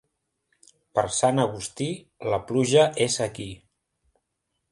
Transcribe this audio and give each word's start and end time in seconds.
Per 0.99 1.03
Sant 1.17 1.41
Agustí, 1.43 1.89
la 2.35 2.41
pluja 2.51 2.85
és 3.07 3.19
aquí. 3.29 3.49